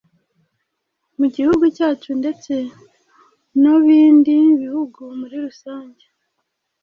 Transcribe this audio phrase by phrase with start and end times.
[1.17, 2.53] Mu gihugu cyacu ndetse
[3.61, 6.05] no bindi bihugu muri rusange,